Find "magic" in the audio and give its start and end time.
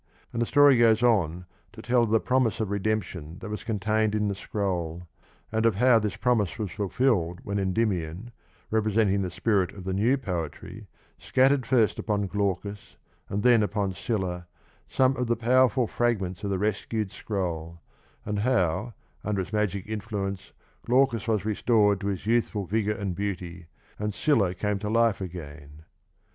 19.53-19.85